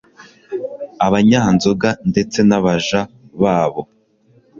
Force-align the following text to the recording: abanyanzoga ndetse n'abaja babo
abanyanzoga 1.05 1.89
ndetse 2.09 2.39
n'abaja 2.49 2.99
babo 3.41 3.81